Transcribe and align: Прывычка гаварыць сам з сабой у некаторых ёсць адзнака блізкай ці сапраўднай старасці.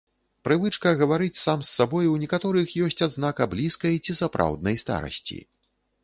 Прывычка 0.47 0.91
гаварыць 1.01 1.37
сам 1.45 1.59
з 1.65 1.69
сабой 1.79 2.05
у 2.11 2.15
некаторых 2.23 2.73
ёсць 2.85 3.03
адзнака 3.07 3.47
блізкай 3.51 3.99
ці 4.07 4.15
сапраўднай 4.23 4.81
старасці. 4.85 5.37